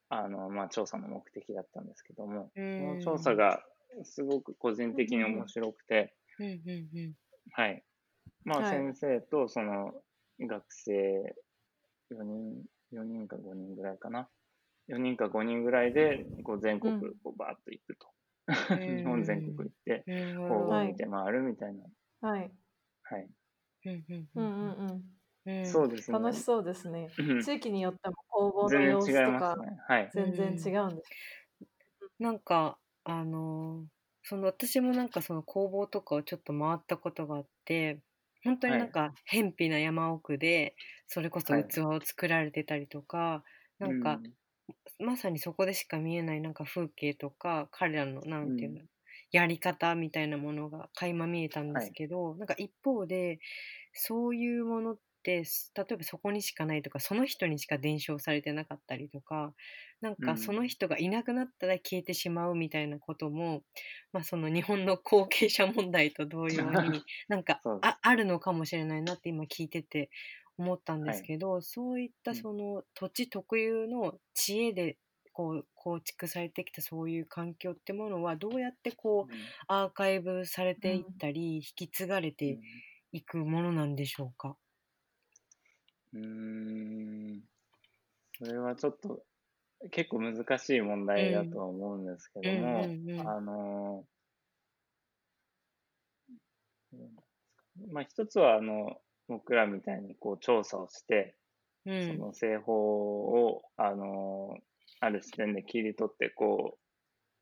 [0.09, 3.63] あの、まあ、調査の目的だったんですけども、うそのん調査が
[4.03, 7.15] すごく個人的に面白くて、うんうんうん
[7.51, 7.83] はい。
[8.45, 9.93] まあ、はい先生とその
[10.39, 11.35] 学生
[12.09, 14.29] 4人、4人か5人ぐらいかな。
[14.87, 18.07] 4人か5人ぐらいで、こう全国うんこうバーッと行くと。
[18.73, 20.05] うん日本全国行って、
[20.47, 21.85] こう見て回るみたいな。
[22.21, 22.55] はい。
[23.03, 23.29] はい。
[23.85, 25.15] うんうんうんうんうん。
[25.45, 26.19] うんそうですね。
[26.19, 27.15] 楽しそうですね。
[27.17, 29.77] うん地域によっても工房の全様子と然違いまかすね。
[29.87, 30.11] はい。
[30.13, 31.09] 全然違うんです。
[32.19, 33.87] なんかあのー
[34.27, 38.01] その私もなんかその工房とかをちょっと回ったことがあって
[38.43, 41.65] 本当になんか偏僻な山奥でそれこそはい。
[41.65, 43.43] 器を作られてたりとか、
[43.77, 44.23] なんか
[44.99, 48.89] まさにそこでしか見えないなんか風景とか彼らのなんていうの、うん。
[49.31, 53.39] やり方みたいなものが垣間見えたんですけど、なんか一方で
[53.93, 59.53] そういうものってす例えばそこにしかないとかその人にしか伝承されてなかったりとか
[60.01, 63.63] なんうんかその人がいなくなったら消えてしまうみたいなことも、
[64.13, 70.09] まあ、その日本の後継者問題と同様に なんかああるのかもしれないなって今聞いてて
[70.57, 72.45] 思ったんですけど、そういったうん。
[72.45, 74.97] その土地特有の知恵で
[75.33, 79.33] こう構築されてきたそういう環境ってものはどうやってこう
[79.67, 82.59] アーカイブされていったり、引き継がれて
[83.11, 84.57] いくものなんでしょうか？
[86.15, 86.21] うん。
[86.21, 87.41] うん
[88.37, 89.23] それはちょっと
[89.91, 96.97] 結構難しい問題だとは思うんですけども、うんうんうんあのー、
[97.91, 98.97] まあ一つはあの、
[99.27, 101.35] 僕らみたいにこう調査をして、
[101.85, 104.61] うんその製法を、あのー
[105.01, 106.77] ある視点で切り取って、こ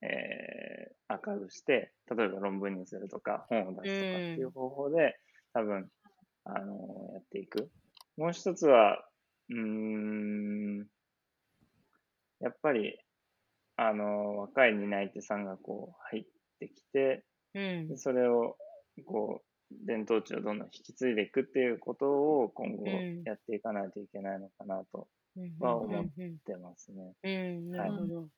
[0.02, 5.16] う、えー、アーカイブして、例えば論文にするとか、本を出すとかっていう方法で、
[5.54, 5.88] 多分、
[6.46, 7.70] あのーやっていく。
[8.18, 9.08] もう一つは、
[9.50, 9.56] うー
[10.84, 10.88] ん、
[12.40, 12.98] やっぱり、
[13.78, 14.08] あのー
[14.42, 16.26] 若い担い手さんがこう入っ
[16.60, 17.90] てきて、うん。
[17.90, 18.58] でそれを、
[19.06, 22.08] こう、伝統地をどんどん引き継いでいくっていうこと
[22.44, 22.90] を今後う
[23.22, 23.26] ん。
[23.26, 25.52] やっていかないといけないのかなとうん。
[25.60, 27.16] は思っうんてますね。
[27.24, 28.30] うんなるほど。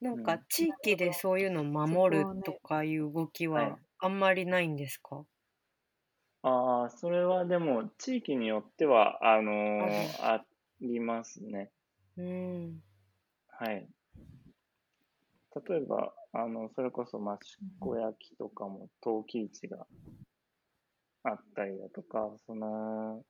[0.00, 3.74] なんかうん地域でそういうのを守るとかいう動きはい。
[3.74, 5.26] はあんまりないんですか？
[6.44, 10.46] ああ、それはでも、地域によっては、あのーああ
[10.80, 11.70] りますね。
[12.18, 12.82] うん。
[13.48, 13.88] はい。
[15.68, 19.86] 例えば、あの、それこそ、益子焼きとかも、陶器市が
[21.22, 23.24] あったりだとか、その、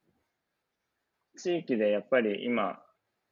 [1.36, 2.82] 地域でやっぱり今、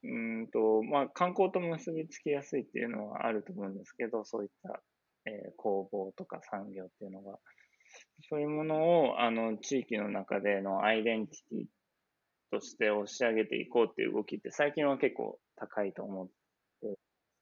[0.03, 4.81] うーんと、まあ、観光と結びつきやすいっていうのはあると思うんですけど、そういった、
[5.25, 7.39] えー工房とか産業っていうのが、
[8.29, 11.65] そういうものを、あの、地域の中でのアイデンティティ
[12.51, 16.27] として押し上げていこうっていう動きって最近は結構高いと思っ
[16.81, 16.87] て、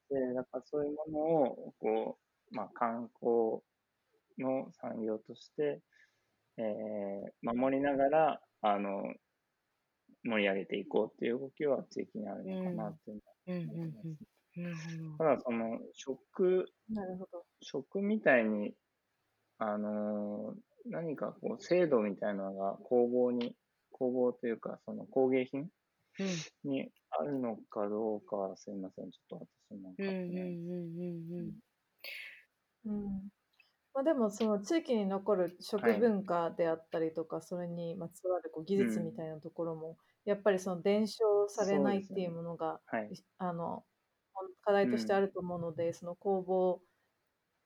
[0.09, 2.19] で、だからそういうものを、こ
[2.51, 3.61] う、まあ、観光
[4.37, 5.81] の産業として、
[6.57, 9.03] えー守りながら、あの、
[10.23, 14.07] 盛り上げていこうっていう動きは地域にあるのかなっていうのは思います。
[15.17, 16.65] ただ、その、食。
[17.61, 18.73] 食みたいに、
[19.63, 23.55] あのー何かこう、制度みたいなのが工房に、
[23.91, 25.69] 工房というか、その工芸品。
[26.63, 29.11] にあるのかどうかはすいません。
[29.11, 30.53] ちょっと私もうんうんうん分かってない。
[32.85, 33.29] うんうん
[33.93, 43.09] まあ、でもその地域に残る食文化であったりとか、それにまつわるこう技術みたいなところも、やっぱりその伝承されないっていうものが、はい。
[43.37, 43.83] あの
[44.63, 46.81] 課題としてあると思うので、その工房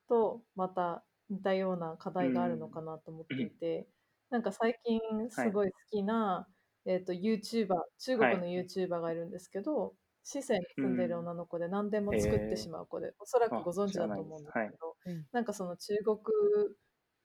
[0.10, 3.88] とまた似たような課題があるのかなと思っていて、
[4.30, 6.48] なんか最近すごい好きな、
[6.86, 7.68] えっ、と YouTuber
[8.00, 15.26] 中国の YouTuber がいるんですけど、四川に住んでる女の子で何でも作ってしまう子で、おそらくご存知だと思うんですけど、うん。
[15.32, 16.18] なんかその中国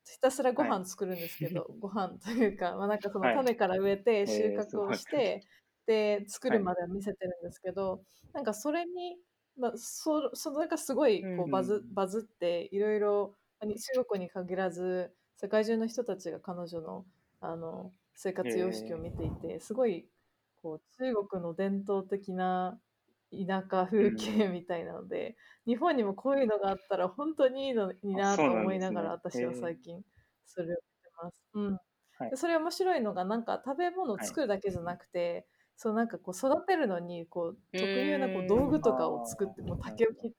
[0.04, 3.34] ひたすらご飯作るんですけど、 ご飯というか、まあ、なんかそのはい。
[3.36, 5.40] 種から植えて収穫をして、
[5.86, 9.18] で作るまでは見せてるんですけど、なんかそれに、
[9.56, 11.94] まあ、そそれがすごいこうんうバズ,、うん。
[11.94, 17.06] バズっていろいろ中国に限らず世界中の人たちが彼女の
[17.40, 20.08] あの生活様式を見ていて、すごい
[20.62, 22.80] こう中国の伝統的な
[23.32, 30.04] 田舎風景みたいなので、日本にもこういうのがあったら本当にいいのになと思いながら、私は最近
[30.44, 31.42] それを見てます。
[31.54, 31.78] うん。
[32.36, 34.30] それ面白いのがなんか食べ物をはい。
[34.30, 35.46] 作るだけじゃなくて、
[35.76, 38.46] そうなんかこう育てるのにこう特有なこううん。
[38.46, 40.32] 道具とかを作ってもう竹を切っ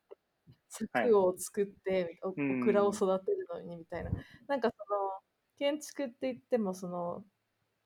[0.72, 4.12] 柵を作って、おうんオクラを育てるのにみたいな。
[4.48, 5.12] なんかその
[5.60, 7.24] 建築って言ってもその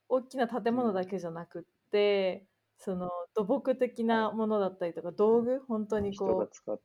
[0.07, 2.45] 大きな建物だけじゃなくって、
[2.77, 6.79] その土木的なものだったりとか道具本当に人こうが使っ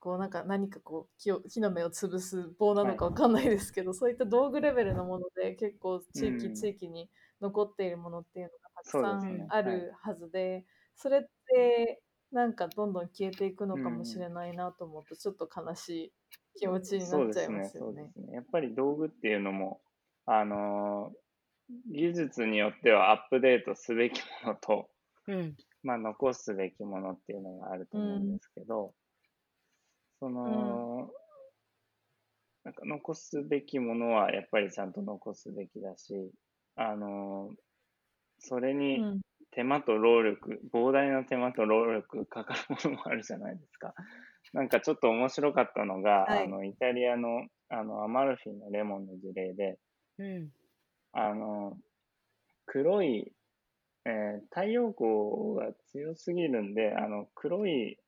[0.00, 6.54] こうなんか何かこう木を木の芽を潰す棒なのかわかんないですけど、そういった道具レベルのもので結構地域、うん。
[6.54, 12.02] 地域に残っているものっていうのがたくさんあるはずで、それって
[12.34, 16.12] なんかどんどん消えていくのかもしれないなと思うとちょっと悲しい
[16.58, 17.92] 気持ちになっちゃいますよね。
[17.92, 18.34] そうですね。
[18.34, 19.80] やっぱり道具っていうのも、
[20.26, 21.24] あのー
[21.90, 24.90] 技術によってはアップデートすべきものと、
[25.26, 25.56] うん。
[25.82, 28.92] まあ、残すべきものっていうのがあると思うんですけど、
[30.20, 31.10] その、
[32.64, 36.32] なんか残すべきものはやっぱりちゃんと残すべきだし、
[36.76, 37.54] あのー
[38.40, 39.20] それにうん
[39.54, 43.94] 手間と労力、膨大な手間と労力かかるものもあるじゃないですか。
[44.52, 49.78] なんかちょっと面白かったのが、はいあの、イタリアの、あの、アマルフィのレモンの事例で、
[50.18, 50.52] うん。
[51.12, 51.78] あの、
[52.66, 53.32] 黒い、
[54.06, 57.98] えー太陽光が強すぎるんで、あの、黒い、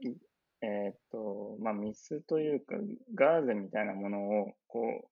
[0.00, 0.16] い
[0.62, 2.76] えーっと、まあ、ミスというか、
[3.14, 5.08] ガーゼみたいなものを、こう、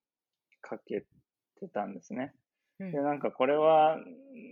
[0.60, 1.04] かけ
[1.56, 2.32] てたんですね。
[2.80, 3.98] で、なんかこれは、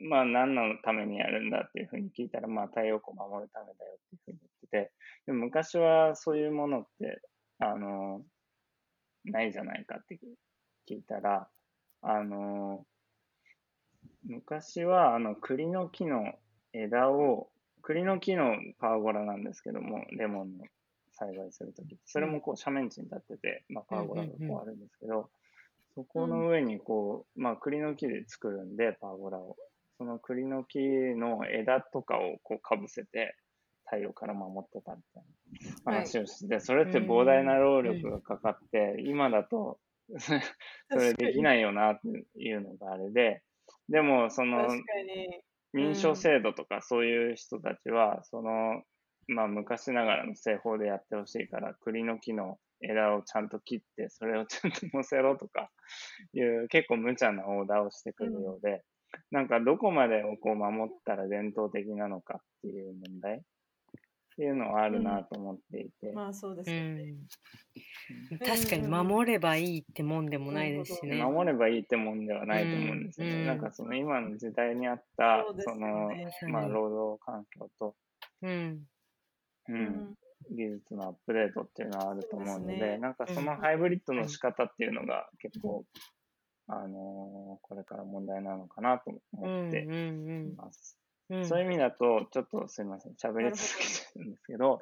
[0.02, 4.92] まあ何のためにやるんだっていうふうに聞いたら、まあ太陽光を守るためだよっていうふうに言ってて、
[5.26, 7.22] でも昔はそういうものって、
[7.58, 8.22] あの、
[9.24, 10.18] ないじゃないかって
[10.88, 11.48] 聞いたら、
[12.02, 12.84] あの、
[14.26, 16.34] 昔はあの栗の木の
[16.74, 17.48] 枝を、
[17.80, 20.64] 栗の木のパーゴラなんですけども、レモンの
[21.12, 25.30] 栽培するとき、それもこう斜面地に立ってて、まあパーゴラがこうあるんですけど、
[25.98, 29.56] そこの上にこう、まあ栗の木で作るんで、パーゴラを。
[29.98, 33.34] その栗の木の枝とかをこうかぶせて、
[33.84, 35.24] 太陽から守ってたみたい
[35.84, 39.80] なはい話をして、それって膨大な労力がかかって、今だと
[40.88, 42.08] それできないよなって
[42.40, 43.42] いうのがあれで、
[43.88, 44.68] でもその。
[45.74, 48.82] 認証制度とかそういう人たちは、その、
[49.26, 55.70] まあ昔ながらの製法でやってほしいから、栗の木の枝をちゃんと切って、それをちゃんと乗せろとか
[56.32, 58.84] いう結構無茶なオーダーをしてくるようで、
[59.30, 63.40] なんかどこまでをこう守ったら伝統的なのかっていう問題っ
[64.36, 67.02] ていうのはあるなと思っていて、まあそうですうよね。
[67.12, 67.18] ん、
[68.38, 71.16] 確かに守ればいいってもんでもないですしね。
[71.16, 73.32] 守ればいいってもんではないと思うんですよね。
[73.32, 73.46] うん。
[73.46, 76.26] なんかその今の時代にあったその、ね。
[76.48, 77.96] まあ、労働環境と、
[78.42, 78.86] うん。
[79.68, 80.14] う、うんん
[80.50, 82.98] 技術のアップデートっていうのはあると思うので、ですね。
[82.98, 83.58] なんかそのうん。
[83.58, 85.84] ハイブリッドの仕方っていうのが結構、
[86.66, 90.98] あのーこれから問題なのかなとうん思ってうんいます。
[91.30, 91.44] うん。
[91.46, 94.80] そういう意味だと、ちょっとすみません、喋り続けてるんですけど、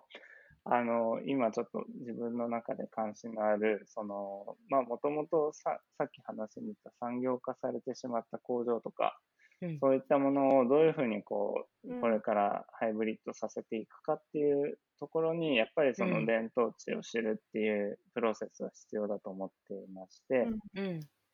[0.69, 9.19] あの、今ちょっと自分の中で関心のある、その、まあ、もともとさ、さっき話に出た産業化されてしまった工場とか、
[9.61, 9.83] うん。
[9.83, 16.27] そういったものをどういうふうにこうこれからハイブリッドさせていくかっていうところに、やっぱりそうのん。
[16.27, 20.55] 伝統値を知るっていうプロセスは必要だと思っていまして、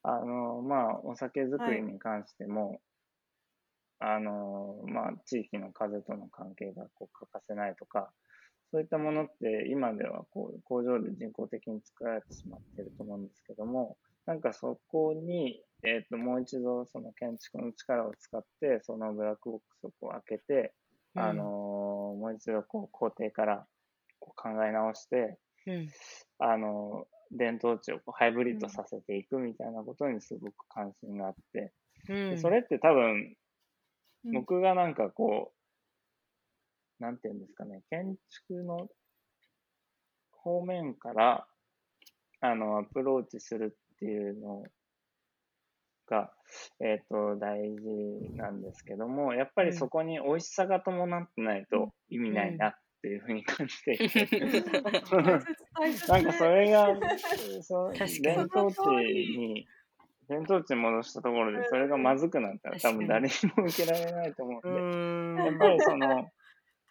[0.02, 2.82] あの、まあ、お酒作りに関しても、
[4.00, 8.12] あの、まあ、地域の風との関係がこう欠かせないとか、
[8.70, 20.72] そういったものって今ではこう工場で人工的に作られてしまっていると思うんですけども、なんかそこに、えっ、と、もう一度その建築の力を使って、そのブラックボックスをこう開けて、
[21.16, 21.22] うん。
[21.22, 23.66] あの、もう一度こう工程から
[24.20, 25.88] こう考え直して、うん。
[26.38, 31.72] あの、伝統値をこうハイブリッドさせていくみたいなことにすごく関心があって、
[32.08, 32.30] うん。
[32.30, 33.34] でそれって多分、
[34.24, 34.32] うん。
[34.32, 35.52] 僕がなんかこ
[37.00, 38.88] う、なんていうんですかね、建築の
[40.30, 41.46] 方面から、
[42.40, 44.64] あの、アプローチするっていうの
[46.08, 46.32] が、
[46.80, 53.98] えっ、と、大事なんですけども、やっぱりそこに美味しさが伴ってないと意味ないなっていうふうに感じてい
[56.08, 56.96] なんかそれが、
[57.62, 59.66] そ伝統地に、
[60.28, 65.46] 伝統地に戻したところで、それがまずくなったら、多分誰にも受けられないと思ううんで、ん。
[65.46, 66.28] やっぱりその、うん、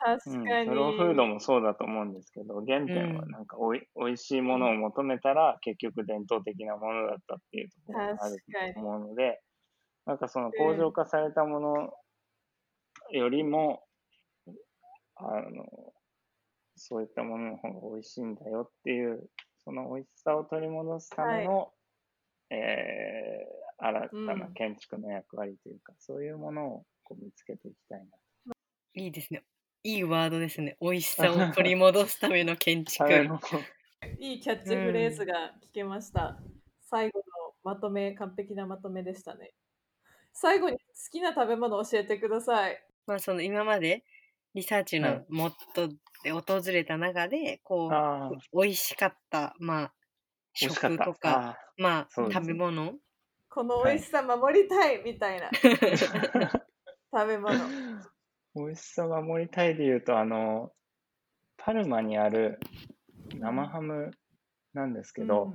[0.02, 0.66] 確かに。
[0.66, 8.42] スローフードもそうだと思うんですけど、原点はなんかおい、おいしいものを求めたら、結局伝統的なものだったっていうところがある
[8.74, 9.42] と思うので、
[10.06, 11.94] なんかその工場化されたもの
[13.12, 13.88] よりも、
[15.16, 15.94] あの、
[16.76, 19.30] そういったものの方が美味しいんだよっていう、
[19.60, 21.74] その美味しさを取り戻すための、
[22.52, 28.08] えー新たなうん建築の役割というか、そういうものをこう見つけていきたいな。
[28.94, 29.44] いいですね。
[29.84, 30.78] いいワードですね。
[30.82, 33.06] 美味しさを取り戻すための建築
[34.20, 36.38] いいキャッチフレーズが聞けました。
[36.90, 37.24] 最後の
[37.64, 39.54] まとめ、完璧なまとめでしたね。
[40.34, 42.84] 最後に好きな食べ物を教えてください。
[43.08, 44.04] まあその今まで
[44.54, 45.90] リサーチはいのモット
[46.24, 47.90] で訪れた中で、こ
[48.54, 49.94] う、美味しかった、まあ。
[50.54, 52.96] 食とか、あまあ、食べ物
[53.50, 55.50] この美味しさ守りたいみたいな
[57.14, 57.58] 食べ物。
[58.56, 60.72] 美味しさを守りたいで言うと、あの、
[61.58, 62.60] パルマにある
[63.38, 64.12] 生ハム
[64.74, 65.54] なんですけど、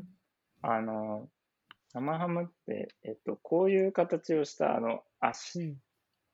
[0.62, 1.28] あの、
[1.92, 5.76] 生ハムって、えっと、こういう形をした、あの、う足、いん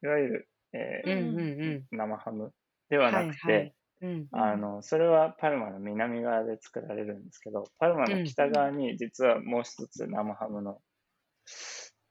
[0.07, 1.87] わゆる、えーうんうんうん。
[1.91, 2.53] 生ハム
[2.89, 3.75] ではなくて、はいはい。
[4.03, 10.81] うんあの、それはパルマの南側で作られるんですけど、パルマの北側に実はもう一つ生ハムの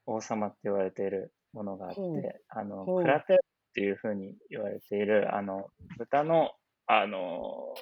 [0.06, 3.40] 王様って言われているものがあってほう、あのクラテ
[3.72, 6.52] っていうふうに言われている、あの、豚の、
[6.88, 7.74] あの、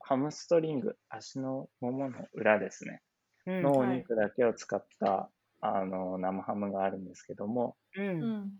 [0.00, 3.02] ハムストリング、足のももの裏ですね、
[3.46, 5.30] うんのおはい肉だけを使った、
[5.60, 8.52] あの、生ハムがあるんですけども、ううんん。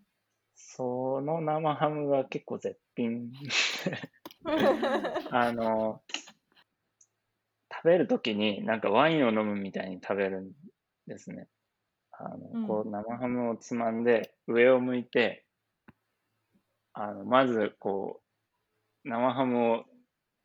[0.55, 3.33] その生ハムが結構絶品
[5.31, 6.03] あの、
[7.73, 10.53] 食べるときになんかワインを飲むみたいに食べるん
[11.07, 11.49] ですね。
[12.13, 15.47] あうんの、こう生ハムをつまんで上を向いて、
[16.93, 18.21] あの、まずこ
[19.05, 19.85] う、生ハムを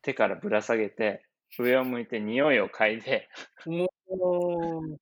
[0.01, 1.25] 手からぶら下げて、
[1.57, 3.29] 上を向いて匂いを嗅いで、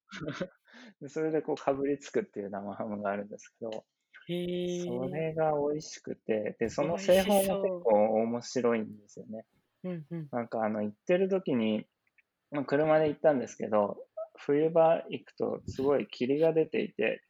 [1.08, 3.86] それでこうかぶりつくっていう生ハムがあるんですけど。
[4.26, 9.46] それが美味しくて、で、その製法も結構面白いんですよね。
[9.84, 11.86] うんうんなんかあの行ってる時に、
[12.52, 13.98] まあ、車で行ったんですけど、
[14.36, 17.22] 冬場行くとすごい霧が出ていて、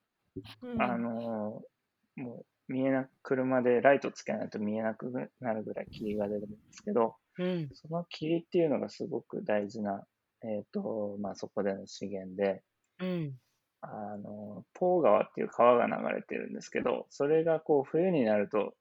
[0.61, 7.69] うんあのーもう見えなく、車でライトつけないと見えなくなるぐらい霧が出るんですけど、うん。
[7.73, 10.05] その霧っていうのがすごく大事な、
[10.43, 12.61] えっ、と、まあそこでの資源で、
[12.99, 13.33] うん。
[13.81, 18.73] あの、ポー川っていう川が流れてるんですけど、それがこう冬になると、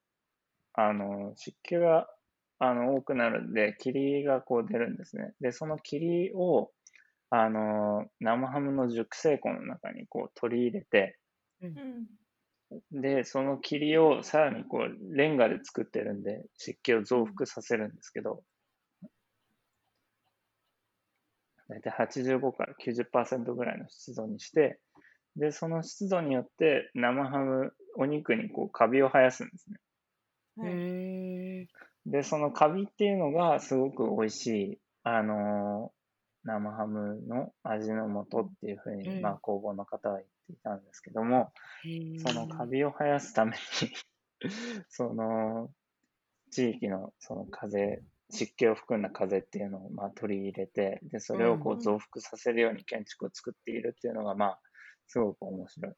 [0.73, 2.07] あの、湿気が
[2.59, 5.33] あの多くなるんで、霧がこう出るんですね。
[5.41, 6.71] で、その霧を、
[7.29, 11.17] あの、生ハムの熟成庫の中にこう取り入れて、
[11.61, 12.07] うん
[12.91, 18.43] で、その霧をさらにこう、レンガで作ってるんで、湿気を増幅させるんですけど、
[21.69, 24.79] 大体85から90%ぐらいの湿度にして、
[25.35, 29.77] で、その湿度によって生ハム、お肉にこう、カビを生やすんですね。
[30.65, 31.67] へ
[32.05, 41.51] で、そのカビっていうのがすごく美味しい、あのー、生ハムの味の素っていうふうに、まあ、工房の方は言ていたんですけども、
[42.17, 43.57] そのカビを生やすために
[44.89, 45.71] その、
[46.51, 54.59] 地域のその風、湿気を含んだ風っていうのをまあ取り入れて、で、それをこう増幅させるように建築を作っているっていうのが、まあ、
[55.07, 55.93] すごく面白い。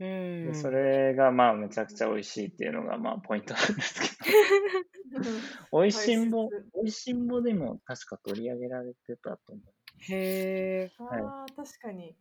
[0.00, 0.46] うん。
[0.46, 5.30] で、それがまあ、めちゃくちゃ美味しいっていうのがまあ、ポイントなんですけど、
[5.72, 10.12] 美味しんぼ美味し、んぼでも確か取り上げられてたと思う。
[10.12, 10.90] へえ。
[10.98, 12.16] ああ、確かに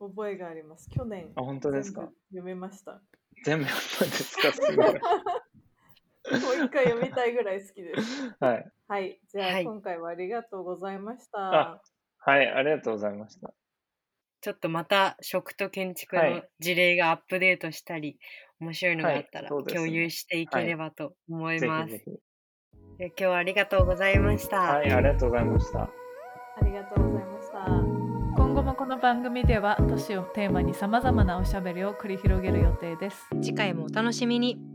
[0.00, 0.88] 覚えがあります。
[0.90, 2.08] 去年あ、本当ですか？
[2.30, 3.00] 読めました。
[3.44, 4.52] 全部やったんですか？
[4.52, 4.86] すごい。
[4.86, 8.34] もう一回読みたいぐらい好きです。
[8.40, 8.70] はい。
[8.88, 11.38] はい、じゃあ、はい今回はありがとうございました。
[11.72, 11.82] あ
[12.18, 13.52] はい、ありがとうございました。
[14.42, 18.18] ちょっとまた食と建築のはい事例がアップデートしたり、
[18.58, 21.90] 面白いのがあったら共有していければと思います。
[21.92, 22.20] ぜひぜひ。
[22.98, 24.60] で今日はありがとうございました。
[24.60, 25.82] はい、ありがとうございました。
[25.82, 25.90] あ
[26.64, 27.09] りがとう
[28.90, 33.24] の番組では都市をテーマにさまざまなおしゃべりを繰り広げる予定です。
[33.40, 34.69] 次回もお楽しみに。